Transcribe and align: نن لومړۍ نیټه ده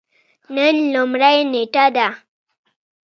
نن 0.55 0.75
لومړۍ 0.93 1.37
نیټه 1.51 1.85
ده 1.95 2.07